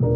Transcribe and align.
Tax 0.00 0.08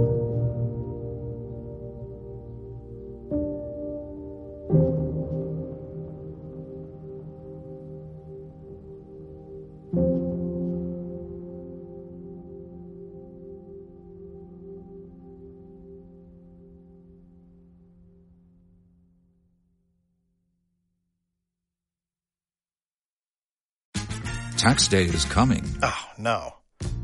day 24.88 25.04
is 25.04 25.26
coming. 25.26 25.62
Oh, 25.82 26.08
no. 26.16 26.54